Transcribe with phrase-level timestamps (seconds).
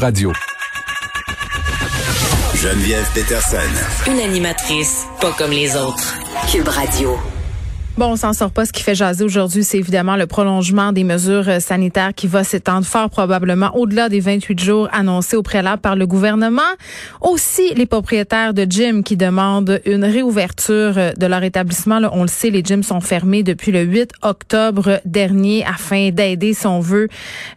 [0.00, 0.32] Radio.
[2.54, 3.56] Geneviève Peterson.
[4.06, 6.14] Une animatrice pas comme les autres.
[6.52, 7.18] Cube Radio.
[7.98, 8.64] Bon, on s'en sort pas.
[8.64, 12.44] Ce qui fait jaser aujourd'hui, c'est évidemment le prolongement des mesures euh, sanitaires qui va
[12.44, 16.62] s'étendre fort probablement au-delà des 28 jours annoncés au préalable par le gouvernement.
[17.20, 21.98] Aussi, les propriétaires de gyms qui demandent une réouverture euh, de leur établissement.
[21.98, 26.54] Là, on le sait, les gyms sont fermés depuis le 8 octobre dernier afin d'aider,
[26.54, 27.08] si on veut,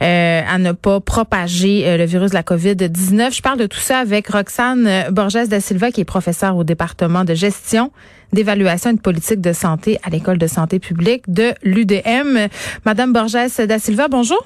[0.01, 3.35] euh, à ne pas propager le virus de la COVID-19.
[3.35, 7.25] Je parle de tout ça avec Roxane Borges da Silva, qui est professeure au département
[7.25, 7.91] de gestion
[8.33, 12.47] d'évaluation et de politique de santé à l'École de santé publique de l'UDM.
[12.85, 14.45] Madame Borges da Silva, bonjour.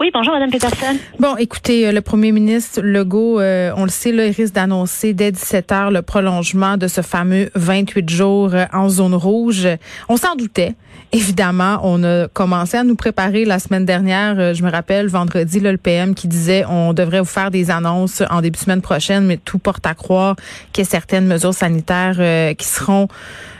[0.00, 0.96] Oui, bonjour, Madame Peterson.
[1.18, 5.12] Bon, écoutez, euh, le premier ministre Legault, euh, on le sait, là, il risque d'annoncer
[5.12, 9.68] dès 17 heures le prolongement de ce fameux 28 jours euh, en zone rouge.
[10.08, 10.74] On s'en doutait.
[11.12, 14.54] Évidemment, on a commencé à nous préparer la semaine dernière.
[14.54, 18.22] Je me rappelle, vendredi, là, le PM qui disait on devrait vous faire des annonces
[18.30, 20.36] en début de semaine prochaine, mais tout porte à croire
[20.72, 23.08] qu'il y a certaines mesures sanitaires qui seront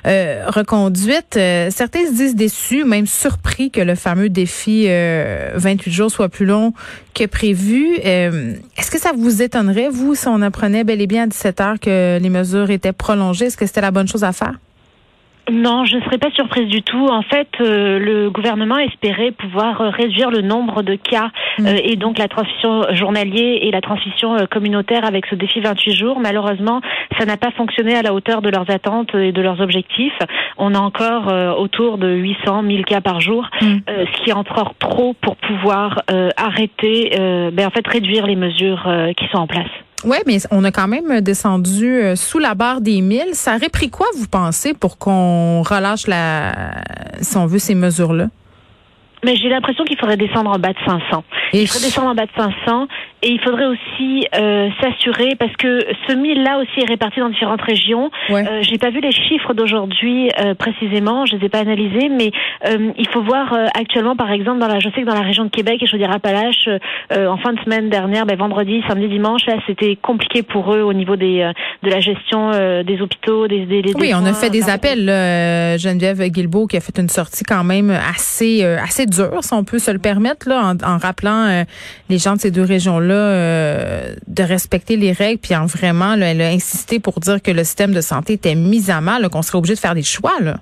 [0.05, 1.39] reconduites.
[1.71, 6.73] certains se disent déçus, même surpris que le fameux défi 28 jours soit plus long
[7.15, 7.99] que prévu.
[8.05, 11.61] Euh, est-ce que ça vous étonnerait, vous, si on apprenait bel et bien à 17
[11.61, 13.47] heures que les mesures étaient prolongées?
[13.47, 14.59] Est-ce que c'était la bonne chose à faire?
[15.51, 17.09] Non, je ne serais pas surprise du tout.
[17.09, 21.67] En fait, euh, le gouvernement espérait pouvoir euh, réduire le nombre de cas mm.
[21.67, 26.21] euh, et donc la transmission journalier et la transmission communautaire avec ce défi 28 jours.
[26.21, 26.81] Malheureusement,
[27.19, 30.19] ça n'a pas fonctionné à la hauteur de leurs attentes et de leurs objectifs.
[30.57, 33.79] On a encore autour de 800 1000 cas par jour, mm.
[33.89, 36.03] ce qui est encore trop pour pouvoir
[36.37, 37.11] arrêter,
[37.53, 39.71] ben, en fait, réduire les mesures qui sont en place.
[40.05, 43.35] Oui, mais on a quand même descendu euh, sous la barre des 1000.
[43.35, 46.73] Ça aurait pris quoi, vous pensez, pour qu'on relâche la,
[47.21, 48.29] si on veut, ces mesures-là?
[49.23, 51.25] Mais j'ai l'impression qu'il faudrait descendre en bas de 500.
[51.53, 52.89] Il faudrait descendre en bas de 500
[53.23, 57.29] et il faudrait aussi euh, s'assurer parce que ce mille là aussi est réparti dans
[57.29, 58.11] différentes régions.
[58.31, 58.47] Ouais.
[58.49, 62.31] Euh, j'ai pas vu les chiffres d'aujourd'hui euh, précisément, je les ai pas analysés, mais
[62.67, 65.21] euh, il faut voir euh, actuellement par exemple dans la, je sais que dans la
[65.21, 66.69] région de Québec et je veux dire Appalaches,
[67.11, 70.93] en fin de semaine dernière, ben, vendredi, samedi, dimanche, là c'était compliqué pour eux au
[70.93, 71.51] niveau des
[71.83, 72.51] de la gestion
[72.83, 75.05] des hôpitaux, des, des, des oui, on a fait des appels.
[75.05, 79.65] Là, Geneviève Guilbeault qui a fait une sortie quand même assez assez dure, si on
[79.65, 81.65] peut se le permettre là, en, en rappelant
[82.09, 86.15] les gens de ces deux régions là euh, de respecter les règles, puis en vraiment,
[86.15, 89.43] elle a insisté pour dire que le système de santé était mis à mal, qu'on
[89.43, 90.41] serait obligé de faire des choix.
[90.41, 90.57] Là.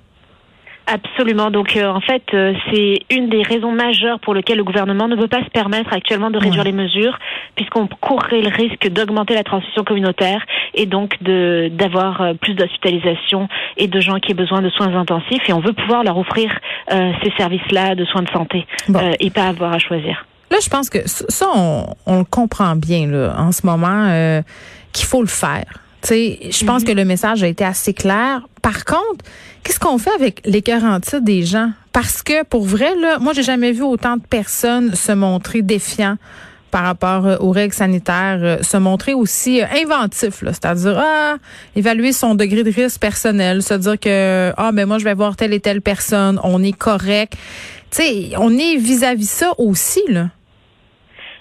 [0.87, 1.51] Absolument.
[1.51, 5.15] Donc, euh, en fait, euh, c'est une des raisons majeures pour lesquelles le gouvernement ne
[5.15, 7.19] veut pas se permettre actuellement de réduire les mesures,
[7.55, 10.43] puisqu'on courrait le risque d'augmenter la transmission communautaire
[10.73, 15.47] et donc de d'avoir plus d'hospitalisation et de gens qui aient besoin de soins intensifs.
[15.47, 16.49] Et on veut pouvoir leur offrir
[16.89, 18.65] ces services-là de soins de santé
[19.19, 20.25] et pas avoir à choisir.
[20.51, 24.41] Là, je pense que ça, on, on le comprend bien là, en ce moment, euh,
[24.93, 25.65] qu'il faut le faire.
[26.01, 26.87] sais, je pense mhm.
[26.87, 28.47] que le message a été assez clair.
[28.61, 29.25] Par contre,
[29.63, 31.71] qu'est-ce qu'on fait avec les garanties des gens?
[31.93, 36.17] Parce que pour vrai, là, moi, j'ai jamais vu autant de personnes se montrer défiants
[36.71, 41.37] par rapport euh, aux règles sanitaires, euh, se montrer aussi inventif, c'est-à-dire ah,
[41.75, 45.35] évaluer son degré de risque personnel, se dire que ah mais moi je vais voir
[45.35, 47.33] telle et telle personne, on est correct.
[47.91, 50.27] Tu sais, on est vis-à-vis -vis ça aussi là.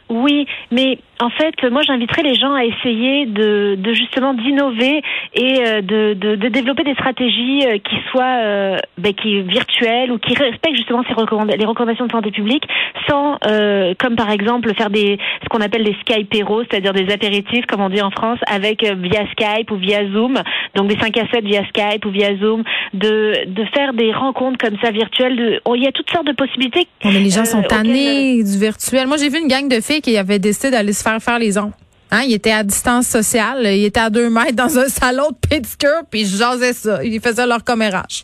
[0.09, 5.03] Oui, mais en fait, moi, j'inviterais les gens à essayer de, de justement d'innover
[5.35, 10.13] et euh, de, de, de, développer des stratégies euh, qui soient euh, ben, qui virtuelles
[10.13, 11.15] ou qui respectent justement ces
[11.57, 12.65] les recommandations de santé publique,
[13.09, 17.67] sans, euh, comme par exemple, faire des ce qu'on appelle des Skyperos, c'est-à-dire des apéritifs,
[17.67, 20.41] comme on dit en France, avec via Skype ou via Zoom,
[20.77, 22.63] donc des 5 à 7 via Skype ou via Zoom,
[22.95, 25.37] de, de faire des rencontres comme ça virtuelles.
[25.37, 26.87] De, oh, il y a toutes sortes de possibilités.
[27.05, 29.07] mais les gens sont tannés du virtuel.
[29.07, 31.59] Moi, j'ai vu une gang de filles qui avaient décidé d'aller se faire faire les
[31.59, 31.73] ongles.
[32.11, 35.49] Hein, il était à distance sociale, il était à deux mètres dans un salon de
[35.49, 37.05] pédicure, puis ils jasaient ça.
[37.05, 38.23] Ils faisaient leur commérage.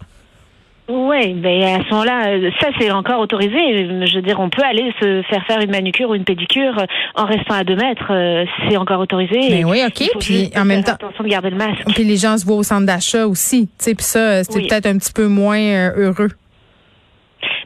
[0.87, 4.07] Oui, ben à ce moment-là, euh, ça c'est encore autorisé.
[4.07, 6.75] Je veux dire, on peut aller se faire faire une manicure ou une pédicure
[7.15, 8.11] en restant à deux mètres.
[8.11, 9.39] Euh, c'est encore autorisé.
[9.51, 10.11] Mais ben oui, ok.
[10.21, 11.85] Puis en même temps, attention de garder le masque.
[11.95, 13.67] Puis les gens se voient au centre d'achat aussi.
[13.67, 16.29] Tu sais, puis ça, c'est peut-être un petit peu moins euh, heureux.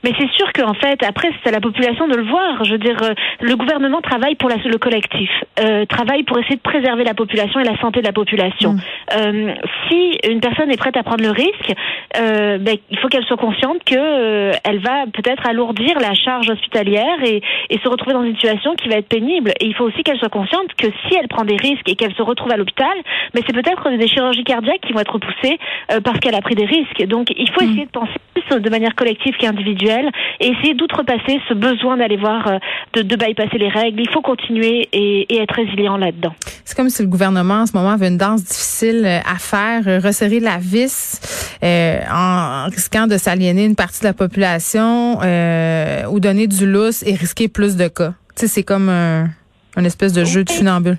[0.04, 2.64] Mais c'est sûr qu'en fait, après, c'est à la population de le voir.
[2.64, 5.30] Je veux dire, euh, le gouvernement travaille pour la, le collectif,
[5.60, 8.74] euh, travaille pour essayer de préserver la population et la santé de la population.
[8.74, 8.80] Mm.
[9.16, 9.54] Euh,
[9.88, 11.72] si une personne est prête à prendre le risque,
[12.16, 16.48] euh, ben, il faut qu'elle soit consciente que euh, elle va peut-être alourdir la charge
[16.50, 19.52] hospitalière et, et, se retrouver dans une situation qui va être pénible.
[19.60, 22.14] Et il faut aussi qu'elle soit consciente que si elle prend des risques et qu'elle
[22.14, 22.96] se retrouve à l'hôpital,
[23.34, 25.58] mais c'est peut-être des chirurgies cardiaques qui vont être repoussées
[26.04, 27.04] parce qu'elle a pris des risques.
[27.06, 27.70] Donc, il faut mm.
[27.70, 32.16] essayer de penser plus de manière collective qu'individuelle individuelle et essayer d'outrepasser ce besoin d'aller
[32.16, 32.60] voir,
[32.94, 34.00] de, de bypasser les règles.
[34.00, 36.34] Il faut continuer et, et être résilient là-dedans.
[36.64, 40.40] C'est comme si le gouvernement en ce moment avait une danse difficile à faire, resserrer
[40.40, 41.20] la vis
[41.62, 47.02] euh, en risquant de s'aliéner une partie de la population euh, ou donner du lousse
[47.06, 48.12] et risquer plus de cas.
[48.36, 49.28] Tu sais, c'est comme un,
[49.76, 50.98] un espèce de jeu de funambule.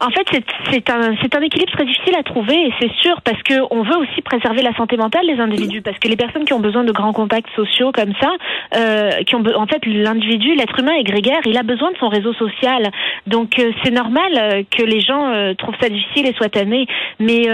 [0.00, 0.26] En fait,
[0.70, 3.96] c'est un, un équilibre très difficile à trouver et c'est sûr parce que on veut
[3.96, 6.92] aussi préserver la santé mentale des individus parce que les personnes qui ont besoin de
[6.92, 8.30] grands contacts sociaux comme ça,
[8.76, 12.08] euh, qui ont en fait l'individu, l'être humain est grégaire, il a besoin de son
[12.08, 12.90] réseau social.
[13.26, 16.86] Donc euh, c'est normal euh, que les gens euh, trouvent ça difficile et soient tannés.
[17.18, 17.46] Mais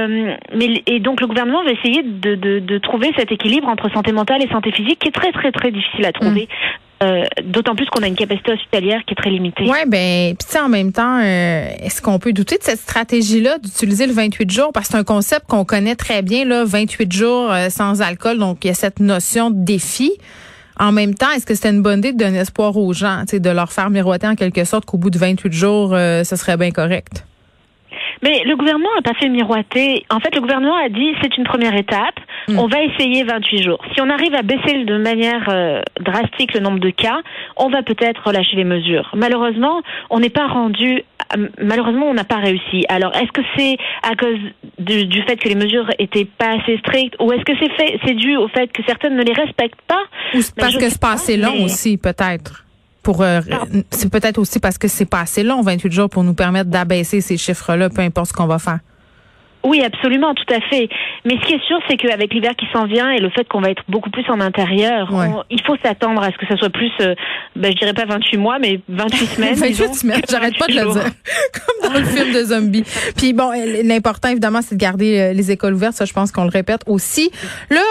[0.55, 4.49] mais et donc le gouvernement va essayer de, trouver cet équilibre entre santé mentale et
[4.49, 6.43] santé physique qui est très très très difficile à trouver.
[6.43, 6.92] Mmh.
[7.03, 9.65] Euh, d'autant plus qu'on a une capacité hospitalière qui est très limitée.
[9.65, 14.07] Oui, ben, puis en même temps, euh, est-ce qu'on peut douter de cette stratégie-là d'utiliser
[14.07, 14.71] le 28 jours?
[14.73, 18.39] Parce que c'est un concept qu'on connaît très bien là, 28 jours euh, sans alcool,
[18.39, 20.13] donc il y a cette notion de défi.
[20.79, 23.51] En même temps, est-ce que c'était une bonne idée de donner espoir aux gens, de
[23.51, 27.25] leur faire miroiter en quelque sorte qu'au bout de 28 jours, ce serait bien correct?
[28.23, 30.07] Mais le gouvernement n'a pas fait miroiter.
[30.09, 32.19] En fait, le gouvernement a dit c'est une première étape.
[32.49, 32.59] Hmm.
[32.59, 33.79] On va essayer 28 jours.
[33.95, 37.21] Si on arrive à baisser de manière euh, drastique le nombre de cas,
[37.57, 39.11] on va peut-être relâcher les mesures.
[39.15, 41.03] Malheureusement, on n'est pas rendu.
[41.37, 42.85] Euh, malheureusement, on n'a pas réussi.
[42.89, 44.39] Alors, est-ce que c'est à cause
[44.79, 47.99] du, du, fait que les mesures étaient pas assez strictes, ou est-ce que c'est fait,
[48.05, 50.03] c'est dû au fait que certaines ne les respectent pas?
[50.35, 52.65] Ou parce que c'est pas assez long aussi, peut-être?
[53.03, 53.41] Pour euh,
[53.91, 57.21] c'est peut-être aussi parce que c'est pas assez long 28 jours pour nous permettre d'abaisser
[57.21, 58.79] ces chiffres-là peu importe ce qu'on va faire.
[59.65, 60.89] Oui, absolument, tout à fait.
[61.25, 63.61] Mais ce qui est sûr, c'est qu'avec l'hiver qui s'en vient et le fait qu'on
[63.61, 65.09] va être beaucoup plus en intérieur,
[65.51, 67.15] il faut s'attendre à ce que ça soit plus, euh,
[67.55, 69.55] ben, je dirais pas 28 mois, mais 28 semaines.
[69.55, 71.05] 28 semaines, j'arrête pas de le dire.
[71.83, 72.85] Comme dans le film de zombies.
[73.17, 73.53] Puis bon,
[73.85, 75.95] l'important, évidemment, c'est de garder euh, les écoles ouvertes.
[75.95, 77.31] Ça, je pense qu'on le répète aussi.
[77.71, 77.83] Là,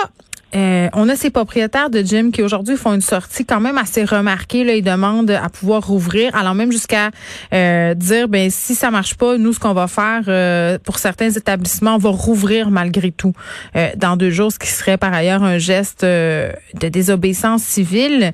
[0.56, 4.04] euh, on a ces propriétaires de gym qui aujourd'hui font une sortie quand même assez
[4.04, 4.64] remarquée.
[4.64, 7.12] Là, ils demandent à pouvoir rouvrir, allant même jusqu'à
[7.54, 11.30] euh, dire ben si ça marche pas, nous ce qu'on va faire euh, pour certains
[11.30, 13.34] établissements, on va rouvrir malgré tout
[13.98, 18.34] dans deux jours, ce qui serait par ailleurs un geste de désobéissance civile.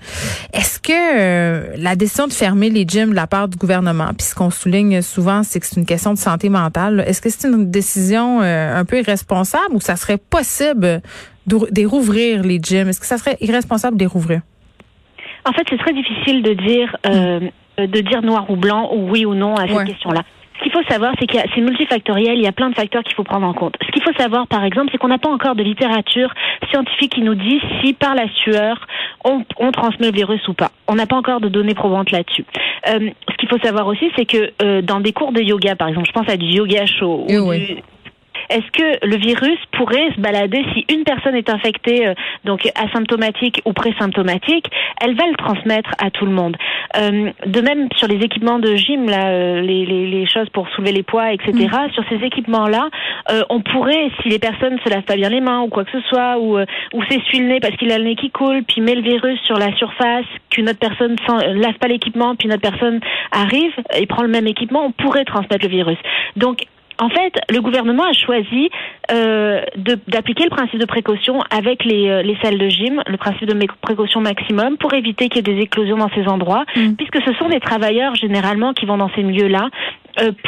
[0.54, 4.36] Est-ce que la décision de fermer les gyms de la part du gouvernement, puis ce
[4.36, 7.04] qu'on souligne souvent, c'est que c'est une question de santé mentale.
[7.08, 11.02] Est-ce que c'est une décision un peu irresponsable ou ça serait possible
[11.48, 12.90] de rouvrir les gyms?
[12.90, 14.42] Est-ce que ça serait irresponsable de les rouvrir?
[15.46, 17.40] En fait, c'est très difficile de dire euh,
[17.78, 20.24] de dire noir ou blanc ou oui ou non à cette question-là.
[20.58, 23.14] Ce qu'il faut savoir, c'est que c'est multifactoriel, il y a plein de facteurs qu'il
[23.14, 23.76] faut prendre en compte.
[23.86, 26.34] Ce qu'il faut savoir, par exemple, c'est qu'on n'a pas encore de littérature
[26.72, 28.88] scientifique qui nous dit si par la sueur,
[29.24, 30.72] on, on transmet le virus ou pas.
[30.88, 32.44] On n'a pas encore de données probantes là-dessus.
[32.90, 35.90] Euh, ce qu'il faut savoir aussi, c'est que euh, dans des cours de yoga, par
[35.90, 37.84] exemple, je pense à du yoga chaud ou du
[38.50, 42.14] est-ce que le virus pourrait se balader si une personne est infectée, euh,
[42.46, 44.70] donc asymptomatique ou présymptomatique,
[45.02, 46.58] elle va le transmettre à tout le monde.
[46.96, 50.68] Euh, de même sur les équipements de gym, là, euh, les, les, les, choses pour
[50.70, 51.54] soulever les poids, etc.
[51.54, 51.92] Mm.
[51.94, 52.90] Sur ces équipements-là,
[53.50, 56.02] on pourrait, si les personnes se lavent pas bien les mains ou quoi que ce
[56.08, 58.96] soit, ou, ou s'essuie le nez parce qu'il a le nez qui coule, puis met
[58.96, 62.62] le virus sur la surface, qu'une autre personne ne lave pas l'équipement, puis une autre
[62.62, 63.00] personne
[63.32, 65.98] arrive et prend le même équipement, on pourrait transmettre le virus.
[66.36, 66.66] Donc
[67.00, 68.70] en fait, le gouvernement a choisi
[69.12, 69.62] euh,
[70.08, 73.68] d'appliquer le principe de précaution avec les, euh, les, salles de gym, le principe de
[73.82, 76.94] précaution maximum, pour éviter qu'il y ait des éclosions dans ces endroits, mm.
[76.94, 79.70] puisque ce sont des travailleurs généralement qui vont dans ces milieux-là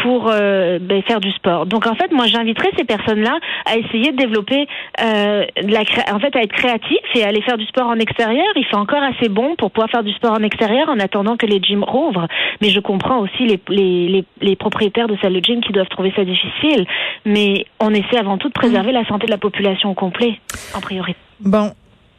[0.02, 1.66] pour euh, ben, faire du sport.
[1.66, 4.68] Donc en fait, moi j'inviterais ces personnes-là à essayer de développer,
[5.02, 5.82] euh, la
[6.14, 8.48] en fait, à être créatifs et à aller faire du sport en extérieur.
[8.56, 11.46] Il fait encore assez bon pour pouvoir faire du sport en extérieur en attendant que
[11.46, 12.28] les gyms rouvrent.
[12.62, 16.12] Mais je comprends aussi les, les, les, propriétaires de salles de gym qui doivent trouver
[16.16, 16.86] ça difficile.
[17.26, 20.40] Mais on essaie avant tout de préserver la santé de la population au complet,
[20.74, 21.20] en priorité.
[21.40, 21.72] Bon,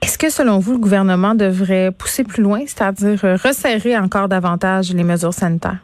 [0.03, 5.05] est-ce que selon vous, le gouvernement devrait pousser plus loin, c'est-à-dire resserrer encore davantage les
[5.05, 5.79] mesures sanitaires?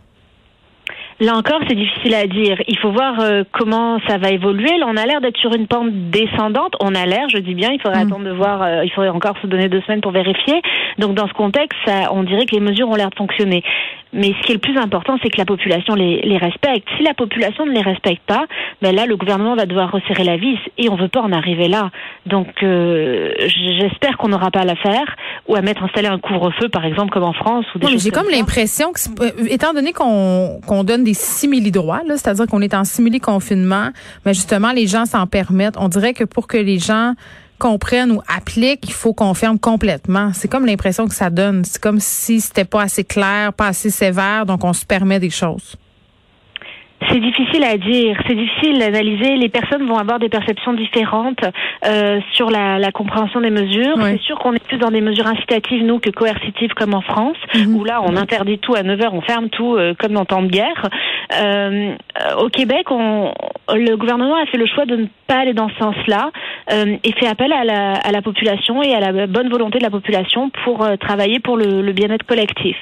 [1.18, 2.58] Là encore, c'est difficile à dire.
[2.68, 4.76] Il faut voir euh, comment ça va évoluer.
[4.78, 6.74] Là, on a l'air d'être sur une pente descendante.
[6.80, 8.08] On a l'air, je dis bien, il faudrait mm.
[8.08, 10.60] attendre de voir, euh, il faudrait encore se donner deux semaines pour vérifier.
[10.98, 13.62] Donc, dans ce contexte, ça, on dirait que les mesures ont l'air de fonctionner.
[14.16, 16.88] Mais ce qui est le plus important, c'est que la population les, les, respecte.
[16.96, 18.46] Si la population ne les respecte pas,
[18.80, 21.68] ben là, le gouvernement va devoir resserrer la vis et on veut pas en arriver
[21.68, 21.90] là.
[22.24, 23.32] Donc, euh,
[23.80, 25.16] j'espère qu'on n'aura pas à la faire
[25.48, 27.66] ou à mettre installer un couvre-feu, par exemple, comme en France.
[27.74, 32.62] ou des J'ai comme l'impression que, étant donné qu'on qu'on donne des simili-droits, c'est-à-dire qu'on
[32.62, 33.90] est en simili-confinement,
[34.24, 35.76] mais justement, les gens s'en permettent.
[35.78, 37.12] On dirait que pour que les gens
[37.58, 40.32] comprennent ou appliquent, il faut qu'on ferme complètement.
[40.32, 41.64] C'est comme l'impression que ça donne.
[41.64, 45.30] C'est comme si c'était pas assez clair, pas assez sévère, donc on se permet des
[45.30, 45.76] choses.
[47.10, 49.36] c'est difficile à dire, c'est difficile d'analyser.
[49.36, 51.44] Les personnes vont avoir des perceptions différentes
[51.84, 53.96] euh, sur la, la, compréhension des mesures.
[54.00, 57.36] C'est sûr qu'on est plus dans des mesures incitatives, nous, que coercitives, comme en France,
[57.54, 57.74] mhm.
[57.74, 60.42] où là, on interdit tout à 9 heures, on ferme tout, euh, comme dans temps
[60.42, 60.88] de guerre.
[61.40, 61.94] Euh,
[62.38, 63.32] au Québec, on,
[63.74, 66.30] le gouvernement a fait le choix de ne pas aller dans ce sens-là
[66.72, 69.84] euh, et fait appel à la, à la, population et à la bonne volonté de
[69.84, 72.76] la population pour euh, travailler pour le, le bien-être collectif.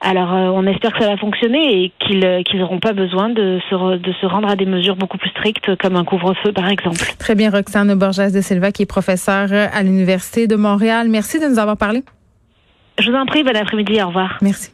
[0.00, 4.12] Alors, on espère que ça va fonctionner et qu'ils n'auront pas besoin de se, de
[4.20, 6.98] se rendre à des mesures beaucoup plus strictes, comme un couvre-feu, par exemple.
[7.18, 11.08] Très bien, Roxane Borges de Silva, qui est professeure à l'Université de Montréal.
[11.08, 12.02] Merci de nous avoir parlé.
[12.98, 14.38] Je vous en prie, bon après-midi, au revoir.
[14.42, 14.73] Merci.